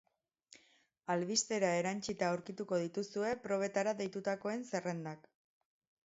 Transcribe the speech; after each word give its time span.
Albistera 1.15 1.67
erantsita 1.81 2.29
aurkituko 2.35 2.79
dituzue 2.83 3.33
probetara 3.43 3.93
deitutakoen 3.99 4.65
zerrendak. 4.71 5.29